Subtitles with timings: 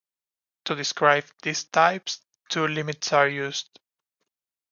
[0.65, 3.79] To describe these types two limits are used.